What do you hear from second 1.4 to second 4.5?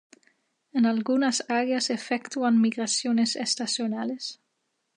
áreas efectúan migraciones estacionales.